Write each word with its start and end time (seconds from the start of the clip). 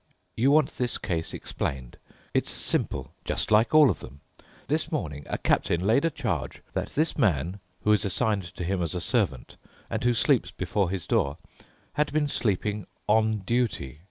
You 0.35 0.49
want 0.49 0.71
this 0.79 0.97
case 0.97 1.31
explained. 1.31 1.97
It's 2.33 2.51
simple—just 2.51 3.51
like 3.51 3.71
all 3.75 3.91
of 3.91 3.99
them. 3.99 4.21
This 4.65 4.91
morning 4.91 5.27
a 5.29 5.37
captain 5.37 5.85
laid 5.85 6.05
a 6.05 6.09
charge 6.09 6.63
that 6.73 6.89
this 6.95 7.19
man, 7.19 7.59
who 7.81 7.91
is 7.91 8.03
assigned 8.03 8.45
to 8.55 8.63
him 8.63 8.81
as 8.81 8.95
a 8.95 8.99
servant 8.99 9.57
and 9.91 10.03
who 10.03 10.15
sleeps 10.15 10.49
before 10.49 10.89
his 10.89 11.05
door, 11.05 11.37
had 11.93 12.11
been 12.11 12.27
sleeping 12.27 12.87
on 13.07 13.41
duty. 13.45 13.99